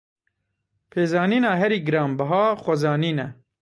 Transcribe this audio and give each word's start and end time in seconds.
Pêzanîna 0.89 1.51
herî 1.61 1.79
giranbiha, 1.87 2.43
xwezanîn 2.63 3.17
e. 3.25 3.27